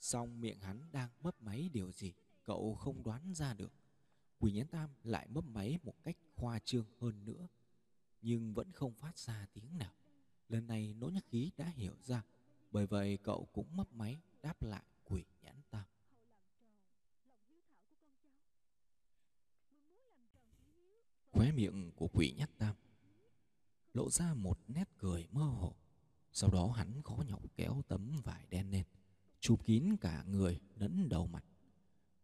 [0.00, 2.12] Song miệng hắn đang mấp máy điều gì
[2.46, 3.72] cậu không đoán ra được.
[4.38, 7.48] Quỷ nhãn tam lại mấp máy một cách khoa trương hơn nữa,
[8.22, 9.92] nhưng vẫn không phát ra tiếng nào.
[10.48, 12.22] Lần này nỗ nhất khí đã hiểu ra,
[12.70, 15.84] bởi vậy cậu cũng mấp máy đáp lại quỷ nhãn tam.
[21.30, 22.76] Khóe miệng của quỷ Nhãn tam
[23.96, 25.76] lộ ra một nét cười mơ hồ.
[26.32, 28.84] Sau đó hắn khó nhọc kéo tấm vải đen lên,
[29.40, 31.44] chụp kín cả người lẫn đầu mặt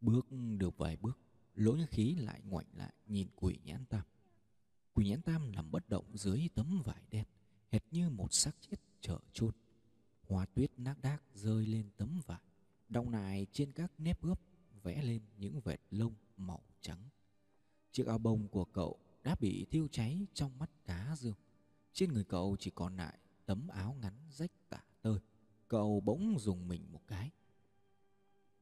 [0.03, 0.27] bước
[0.59, 1.19] được vài bước,
[1.55, 4.03] lỗ nhã khí lại ngoảnh lại nhìn quỷ nhãn tam.
[4.95, 7.25] Quỷ nhãn tam nằm bất động dưới tấm vải đen,
[7.71, 9.55] hệt như một xác chết trở chôn.
[10.29, 12.41] Hoa tuyết nác đác rơi lên tấm vải
[12.88, 14.41] đong nài trên các nếp gấp
[14.83, 17.09] vẽ lên những vệt lông màu trắng.
[17.93, 21.35] Chiếc áo bông của cậu đã bị thiêu cháy trong mắt cá dương.
[21.93, 25.19] Trên người cậu chỉ còn lại tấm áo ngắn rách tả tơi.
[25.69, 27.31] Cậu bỗng dùng mình một cái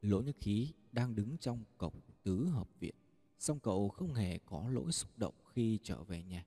[0.03, 2.95] lỗ nhất khí đang đứng trong cổng tứ hợp viện.
[3.39, 6.47] Song cậu không hề có lỗi xúc động khi trở về nhà.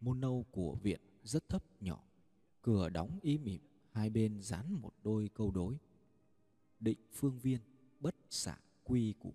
[0.00, 2.04] Môn nâu của viện rất thấp nhỏ.
[2.62, 5.78] Cửa đóng im ỉm, hai bên dán một đôi câu đối.
[6.80, 7.60] Định phương viên,
[8.00, 9.34] bất xả quy củ.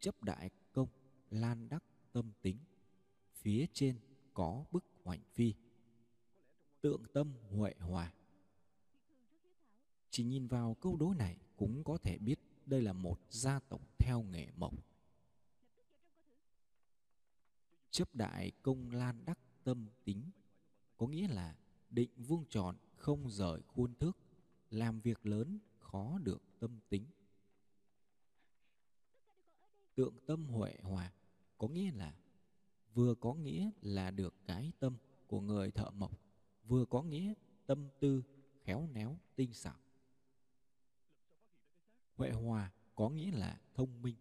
[0.00, 0.88] Chấp đại công,
[1.30, 2.56] lan đắc tâm tính.
[3.32, 3.98] Phía trên
[4.34, 5.54] có bức hoành phi.
[6.80, 8.12] Tượng tâm huệ hòa.
[10.10, 13.80] Chỉ nhìn vào câu đối này cũng có thể biết đây là một gia tộc
[13.98, 14.74] theo nghề mộc.
[17.90, 20.30] Chấp đại công lan đắc tâm tính,
[20.96, 21.56] có nghĩa là
[21.90, 24.18] định vuông tròn không rời khuôn thước,
[24.70, 27.04] làm việc lớn, khó được tâm tính.
[29.94, 31.12] Tượng tâm huệ hòa,
[31.58, 32.14] có nghĩa là
[32.94, 36.20] vừa có nghĩa là được cái tâm của người thợ mộc,
[36.64, 37.34] vừa có nghĩa
[37.66, 38.22] tâm tư
[38.62, 39.76] khéo léo tinh xảo
[42.18, 44.16] huệ hòa có nghĩa là thông minh,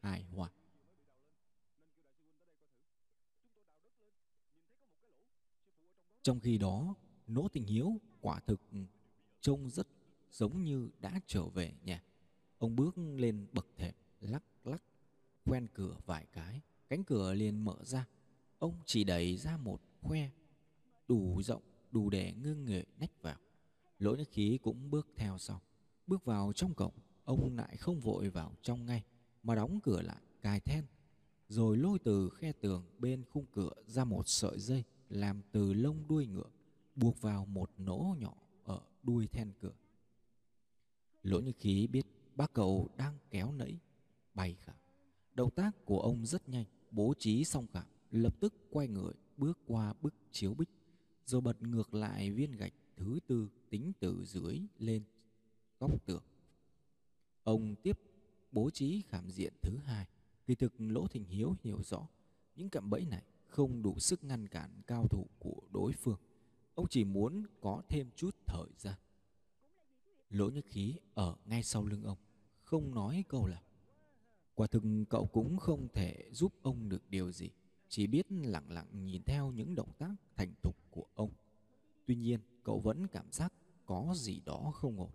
[0.00, 0.50] hài hòa.
[6.22, 6.94] Trong khi đó,
[7.26, 8.60] nỗ tình hiếu quả thực
[9.40, 9.86] trông rất
[10.32, 12.02] giống như đã trở về nhà.
[12.58, 14.82] Ông bước lên bậc thềm, lắc lắc
[15.44, 18.06] quen cửa vài cái, cánh cửa liền mở ra.
[18.58, 20.30] Ông chỉ đẩy ra một khoe,
[21.08, 23.38] đủ rộng, đủ để ngưng nghề nách vào.
[23.98, 25.60] Lỗ nhất khí cũng bước theo sau,
[26.06, 26.92] bước vào trong cổng
[27.30, 29.04] ông lại không vội vào trong ngay,
[29.42, 30.84] mà đóng cửa lại, cài then,
[31.48, 36.08] rồi lôi từ khe tường bên khung cửa ra một sợi dây làm từ lông
[36.08, 36.50] đuôi ngựa,
[36.96, 39.74] buộc vào một nỗ nhỏ ở đuôi then cửa.
[41.22, 43.78] Lỗ như khí biết bác cậu đang kéo nẫy
[44.34, 44.76] bay khảm
[45.34, 49.58] động tác của ông rất nhanh, bố trí xong khảm lập tức quay người bước
[49.66, 50.68] qua bức chiếu bích,
[51.26, 55.02] rồi bật ngược lại viên gạch thứ tư tính từ dưới lên
[55.78, 56.22] góc tường
[57.44, 57.98] ông tiếp
[58.52, 60.06] bố trí khảm diện thứ hai.
[60.46, 62.08] Kỳ thực, lỗ thình hiếu hiểu rõ
[62.56, 66.18] những cạm bẫy này không đủ sức ngăn cản cao thủ của đối phương.
[66.74, 68.94] Ông chỉ muốn có thêm chút thời gian.
[70.30, 72.18] Lỗ nhất khí ở ngay sau lưng ông,
[72.62, 73.62] không nói câu nào.
[74.54, 77.50] Quả thực, cậu cũng không thể giúp ông được điều gì,
[77.88, 81.30] chỉ biết lặng lặng nhìn theo những động tác thành thục của ông.
[82.06, 83.52] Tuy nhiên, cậu vẫn cảm giác
[83.86, 85.10] có gì đó không ổn.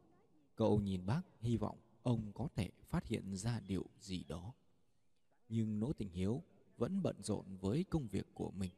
[0.55, 4.53] Cậu nhìn bác, hy vọng ông có thể phát hiện ra điều gì đó.
[5.49, 6.43] Nhưng nỗ tình hiếu
[6.77, 8.71] vẫn bận rộn với công việc của mình.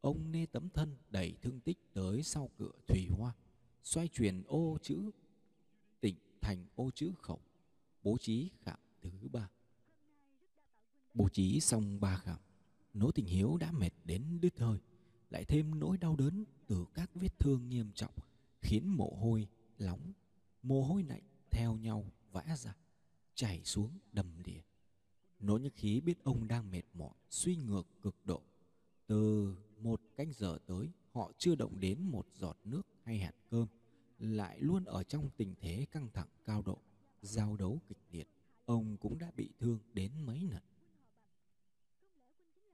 [0.00, 3.34] Ông nê tấm thân đầy thương tích tới sau cửa thủy hoa,
[3.82, 5.10] xoay chuyển ô chữ
[6.00, 7.40] tịnh thành ô chữ khẩu,
[8.02, 9.50] bố trí khảm thứ ba.
[11.14, 12.38] Bố trí xong ba khảm,
[12.94, 14.78] nỗ tình hiếu đã mệt đến đứt hơi,
[15.30, 18.14] lại thêm nỗi đau đớn từ các vết thương nghiêm trọng
[18.60, 20.12] khiến mồ hôi nóng
[20.62, 22.76] mồ hôi lạnh theo nhau vã ra,
[23.34, 24.60] chảy xuống đầm đìa.
[25.40, 28.42] Nỗ nhất khí biết ông đang mệt mỏi, suy ngược cực độ.
[29.06, 33.68] Từ một canh giờ tới, họ chưa động đến một giọt nước hay hạt cơm,
[34.18, 36.78] lại luôn ở trong tình thế căng thẳng cao độ,
[37.22, 38.28] giao đấu kịch liệt.
[38.64, 40.62] Ông cũng đã bị thương đến mấy lần.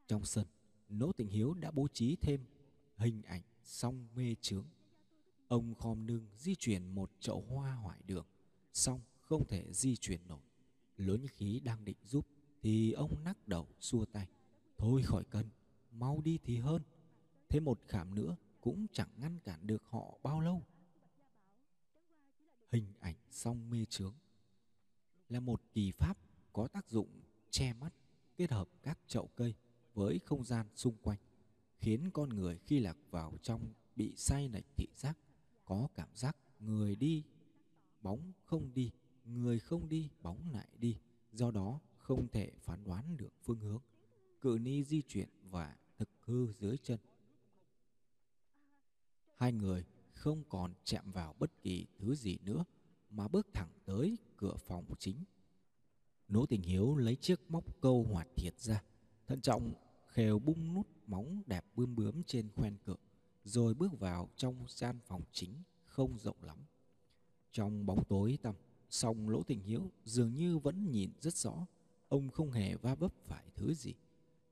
[0.07, 0.47] Trong sân,
[0.89, 2.41] nỗ tình hiếu đã bố trí thêm
[2.97, 4.65] hình ảnh song mê trướng
[5.49, 8.27] ông khom lưng di chuyển một chậu hoa hoại đường
[8.73, 10.41] xong không thể di chuyển nổi.
[10.97, 12.27] Lớn khí đang định giúp,
[12.63, 14.29] thì ông nắc đầu xua tay.
[14.79, 15.47] Thôi khỏi cần,
[15.93, 16.83] mau đi thì hơn.
[17.49, 20.63] Thêm một khảm nữa, cũng chẳng ngăn cản được họ bao lâu.
[22.73, 24.15] Hình ảnh song mê trướng
[25.29, 26.19] là một kỳ pháp
[26.53, 27.09] có tác dụng
[27.51, 27.95] che mắt,
[28.37, 29.55] kết hợp các chậu cây
[29.95, 31.19] với không gian xung quanh,
[31.79, 35.19] khiến con người khi lạc vào trong bị say lệch thị giác,
[35.65, 37.25] có cảm giác người đi
[38.03, 38.91] bóng không đi
[39.27, 40.99] người không đi bóng lại đi,
[41.33, 43.81] do đó không thể phán đoán được phương hướng.
[44.41, 46.99] Cự ni di chuyển và thực hư dưới chân.
[49.37, 52.65] Hai người không còn chạm vào bất kỳ thứ gì nữa,
[53.11, 55.25] mà bước thẳng tới cửa phòng chính.
[56.29, 58.83] Nỗ tình hiếu lấy chiếc móc câu hoạt thiệt ra,
[59.27, 59.75] thận trọng
[60.07, 62.97] khều bung nút móng đẹp bươm bướm trên khoen cửa
[63.45, 66.59] rồi bước vào trong gian phòng chính không rộng lắm.
[67.53, 68.55] Trong bóng tối tăm
[68.91, 71.67] song lỗ tình hiếu dường như vẫn nhìn rất rõ,
[72.09, 73.95] ông không hề va vấp phải thứ gì.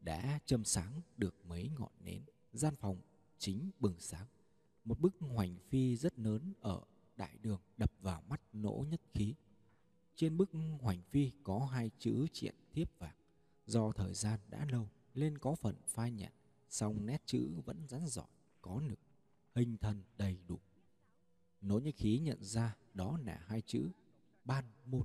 [0.01, 2.97] Đã châm sáng được mấy ngọn nến, gian phòng
[3.39, 4.27] chính bừng sáng.
[4.85, 6.85] Một bức hoành phi rất lớn ở
[7.17, 9.35] đại đường đập vào mắt nỗ nhất khí.
[10.17, 13.17] Trên bức hoành phi có hai chữ triện thiếp vàng.
[13.67, 16.33] Do thời gian đã lâu nên có phần phai nhạt,
[16.69, 18.27] song nét chữ vẫn rắn giỏi
[18.63, 18.99] có lực,
[19.55, 20.59] hình thần đầy đủ.
[21.61, 23.91] Nỗ nhất khí nhận ra đó là hai chữ
[24.45, 25.05] ban môn.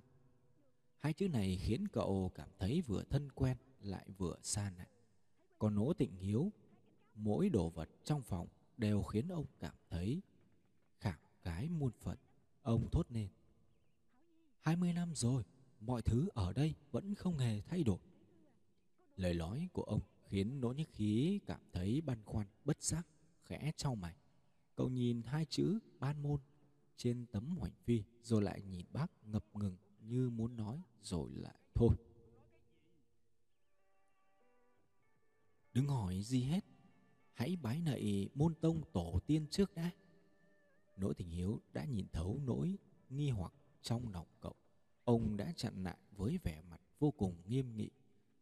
[0.99, 4.88] Hai chữ này khiến cậu cảm thấy vừa thân quen lại vừa xa lạ
[5.60, 6.52] còn nỗ tịnh hiếu,
[7.15, 8.47] mỗi đồ vật trong phòng
[8.78, 10.21] đều khiến ông cảm thấy
[10.99, 12.17] khảm cái muôn phận
[12.62, 13.28] ông thốt lên.
[14.62, 15.43] Hai mươi năm rồi,
[15.80, 17.99] mọi thứ ở đây vẫn không hề thay đổi.
[19.15, 23.08] Lời nói của ông khiến nỗ nhất khí cảm thấy băn khoăn, bất giác,
[23.43, 24.15] khẽ trao mày.
[24.75, 26.39] Cậu nhìn hai chữ ban môn
[27.00, 31.56] trên tấm hoành phi rồi lại nhìn bác ngập ngừng như muốn nói rồi lại
[31.74, 31.96] thôi
[35.74, 36.66] đừng hỏi gì hết
[37.34, 39.92] hãy bái nạy môn tông tổ tiên trước đã
[41.00, 42.78] Nỗi tình hiếu đã nhìn thấu nỗi
[43.10, 44.56] nghi hoặc trong lòng cậu.
[45.04, 47.90] Ông đã chặn lại với vẻ mặt vô cùng nghiêm nghị.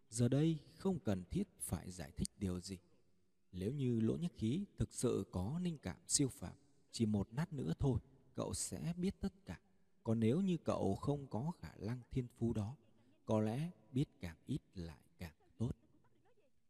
[0.10, 2.78] Giờ đây không cần thiết phải giải thích điều gì.
[3.52, 6.56] Nếu như lỗ nhất khí thực sự có linh cảm siêu phạm,
[6.92, 8.00] chỉ một nát nữa thôi,
[8.38, 9.60] cậu sẽ biết tất cả.
[10.04, 12.76] Còn nếu như cậu không có khả năng thiên phú đó,
[13.26, 15.72] có lẽ biết càng ít lại càng tốt.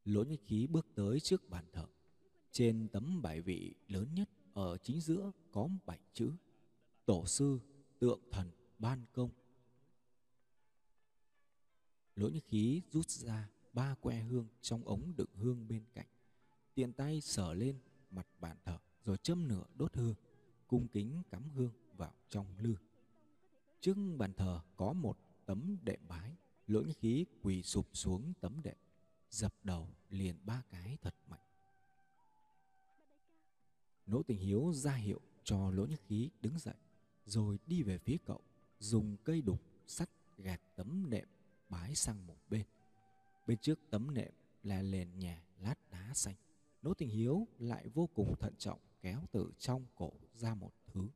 [0.05, 1.85] Lỗ nhất khí bước tới trước bàn thờ.
[2.51, 6.31] Trên tấm bài vị lớn nhất ở chính giữa có bảy chữ
[7.05, 7.59] Tổ sư,
[7.99, 9.29] tượng thần, ban công.
[12.15, 16.07] Lỗ nhất khí rút ra ba que hương trong ống đựng hương bên cạnh.
[16.73, 17.79] Tiện tay sờ lên
[18.11, 20.15] mặt bàn thờ rồi châm nửa đốt hương,
[20.67, 22.75] cung kính cắm hương vào trong lư.
[23.81, 26.35] Trước bàn thờ có một tấm đệm bái,
[26.67, 28.77] lỗ nhĩ khí quỳ sụp xuống tấm đệm,
[29.29, 31.39] dập đầu liền ba cái thật mạnh.
[34.07, 36.75] Nỗ tình hiếu ra hiệu cho lỗ nhất khí đứng dậy,
[37.25, 38.41] rồi đi về phía cậu,
[38.79, 41.27] dùng cây đục sắt gạt tấm nệm
[41.69, 42.65] bái sang một bên.
[43.47, 46.35] Bên trước tấm nệm là nền nhà lát đá xanh.
[46.81, 51.09] Nỗ tình hiếu lại vô cùng thận trọng kéo từ trong cổ ra một thứ.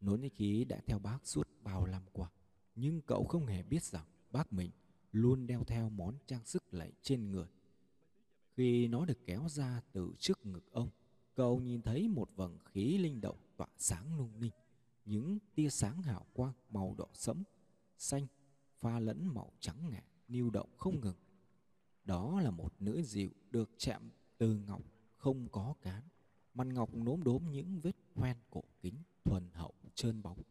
[0.00, 2.30] Nốn nhĩ khí đã theo bác suốt bao năm qua,
[2.74, 4.70] nhưng cậu không hề biết rằng bác mình
[5.12, 7.46] luôn đeo theo món trang sức lạy trên người.
[8.56, 10.90] Khi nó được kéo ra từ trước ngực ông,
[11.34, 14.52] cậu nhìn thấy một vầng khí linh động tỏa sáng lung linh,
[15.04, 17.42] những tia sáng hào quang màu đỏ sẫm,
[17.98, 18.26] xanh,
[18.78, 21.16] pha lẫn màu trắng ngà, lưu động không ngừng.
[22.04, 24.82] Đó là một nữ diệu được chạm từ ngọc
[25.16, 26.02] không có cán,
[26.58, 28.94] mặt ngọc nốm đốm những vết hoen cổ kính
[29.24, 30.42] thuần hậu trơn bóng.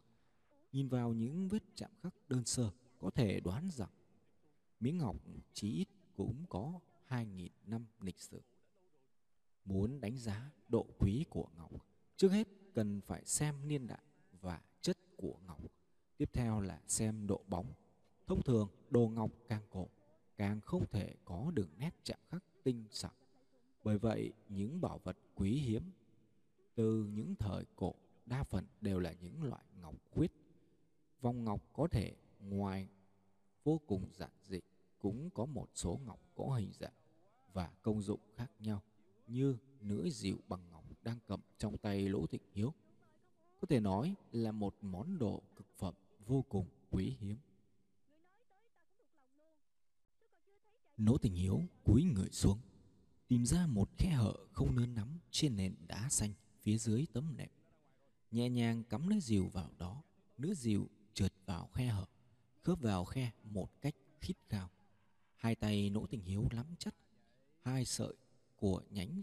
[0.71, 3.89] Nhìn vào những vết chạm khắc đơn sơ, có thể đoán rằng
[4.79, 5.15] miếng ngọc
[5.53, 8.41] chí ít cũng có 2.000 năm lịch sử.
[9.65, 11.71] Muốn đánh giá độ quý của ngọc,
[12.17, 14.03] trước hết cần phải xem niên đại
[14.41, 15.61] và chất của ngọc.
[16.17, 17.73] Tiếp theo là xem độ bóng.
[18.27, 19.87] Thông thường, đồ ngọc càng cổ,
[20.37, 23.11] càng không thể có đường nét chạm khắc tinh xảo.
[23.87, 25.83] Bởi vậy, những bảo vật quý hiếm
[26.75, 27.93] từ những thời cổ
[28.25, 30.31] đa phần đều là những loại ngọc khuyết.
[31.21, 32.87] Vòng ngọc có thể ngoài
[33.63, 34.59] vô cùng giản dị
[35.01, 36.93] cũng có một số ngọc có hình dạng
[37.53, 38.81] và công dụng khác nhau
[39.27, 42.73] như nữ dịu bằng ngọc đang cầm trong tay Lỗ Thịnh Hiếu.
[43.61, 45.93] Có thể nói là một món đồ cực phẩm
[46.25, 47.37] vô cùng quý hiếm.
[50.97, 52.57] Lỗ Thịnh Hiếu cúi người xuống,
[53.27, 57.37] tìm ra một khe hở không nơn nắm trên nền đá xanh phía dưới tấm
[57.37, 57.49] nệm.
[58.31, 60.03] Nhẹ nhàng cắm lưỡi dìu vào đó,
[60.37, 62.05] lưỡi dìu trượt vào khe hở,
[62.63, 64.69] khớp vào khe một cách khít khao.
[65.35, 66.95] Hai tay Nỗ Tình Hiếu lắm chắc
[67.61, 68.13] hai sợi
[68.55, 69.21] của nhánh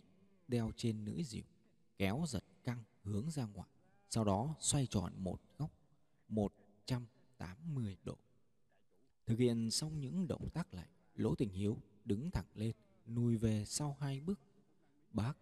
[0.49, 1.45] đeo trên lưỡi dìu,
[1.99, 3.69] kéo giật căng hướng ra ngoài,
[4.11, 5.71] sau đó xoay tròn một góc
[6.29, 8.17] 180 độ.
[9.27, 12.73] Thực hiện xong những động tác lại, Lỗ Tình Hiếu đứng thẳng lên,
[13.07, 14.41] nùi về sau hai bước.
[15.11, 15.35] Bác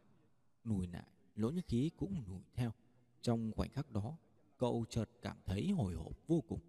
[0.64, 2.72] nùi lại, Lỗ Nhất Khí cũng nùi theo.
[3.22, 4.16] Trong khoảnh khắc đó,
[4.58, 6.60] cậu chợt cảm thấy hồi hộp vô cùng,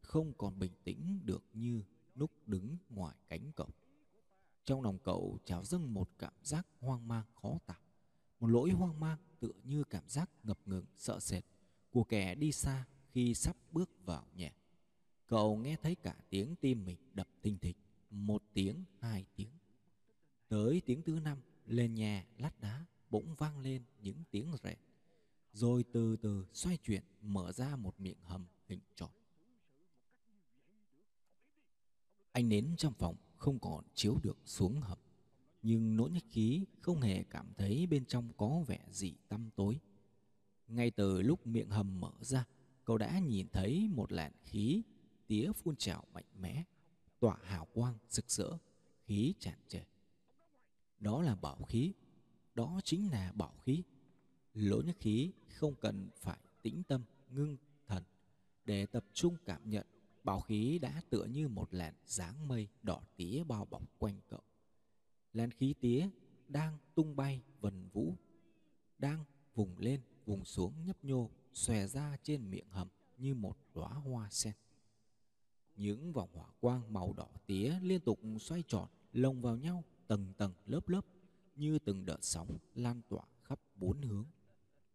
[0.00, 1.82] không còn bình tĩnh được như
[2.14, 3.70] lúc đứng ngoài cánh cổng.
[4.64, 7.78] Trong lòng cậu trào dâng một cảm giác hoang mang khó tả.
[8.40, 11.44] Một lỗi hoang mang tựa như cảm giác ngập ngừng sợ sệt
[11.90, 14.52] của kẻ đi xa khi sắp bước vào nhà.
[15.26, 17.76] Cậu nghe thấy cả tiếng tim mình đập thình thịch,
[18.10, 19.50] một tiếng, hai tiếng.
[20.52, 24.78] Tới tiếng thứ năm, lên nhà lát đá bỗng vang lên những tiếng rẹt,
[25.52, 29.10] Rồi từ từ xoay chuyển mở ra một miệng hầm hình tròn.
[32.32, 34.98] Anh nến trong phòng không còn chiếu được xuống hầm.
[35.62, 39.80] Nhưng nỗ nhất khí không hề cảm thấy bên trong có vẻ gì tăm tối.
[40.68, 42.44] Ngay từ lúc miệng hầm mở ra,
[42.84, 44.82] cậu đã nhìn thấy một làn khí
[45.26, 46.64] tía phun trào mạnh mẽ,
[47.20, 48.58] tỏa hào quang rực rỡ,
[49.06, 49.82] khí tràn trề.
[51.02, 51.92] Đó là bảo khí,
[52.54, 53.82] đó chính là bảo khí.
[54.54, 57.56] Lỗ nhất khí không cần phải tĩnh tâm, ngưng
[57.86, 58.04] thần
[58.64, 59.86] để tập trung cảm nhận
[60.24, 64.42] Bảo khí đã tựa như một làn dáng mây đỏ tía bao bọc quanh cậu.
[65.32, 66.08] Làn khí tía
[66.48, 68.14] đang tung bay vần vũ,
[68.98, 69.24] đang
[69.54, 74.30] vùng lên vùng xuống nhấp nhô, xòe ra trên miệng hầm như một đóa hoa
[74.30, 74.54] sen.
[75.76, 80.32] Những vòng hỏa quang màu đỏ tía liên tục xoay tròn, lồng vào nhau tầng
[80.36, 81.06] tầng lớp lớp
[81.56, 84.26] như từng đợt sóng lan tỏa khắp bốn hướng.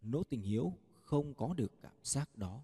[0.01, 2.63] Nỗ tình hiếu không có được cảm giác đó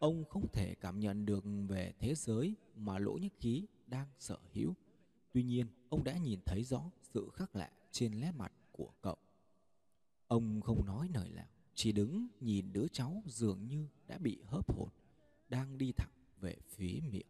[0.00, 4.38] Ông không thể cảm nhận được về thế giới mà lỗ nhất khí đang sở
[4.52, 4.74] hữu.
[5.32, 9.16] Tuy nhiên, ông đã nhìn thấy rõ sự khác lạ trên nét mặt của cậu.
[10.26, 14.76] Ông không nói lời nào, chỉ đứng nhìn đứa cháu dường như đã bị hớp
[14.76, 14.88] hồn
[15.48, 17.26] đang đi thẳng về phía miệng